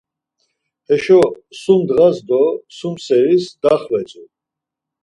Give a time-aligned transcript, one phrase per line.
[0.87, 1.21] Heşo
[1.61, 2.43] sum ndğas do
[2.77, 4.23] sum seris daxvetzu.